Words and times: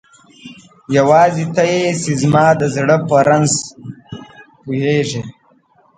یواځی 0.97 1.45
ته 1.55 1.63
یی 1.71 1.83
چی 2.01 2.11
زما 2.21 2.45
د 2.59 2.61
زړه 2.75 2.95
په 3.07 3.15
رنځ 3.27 3.51
پوهیږی 4.61 5.21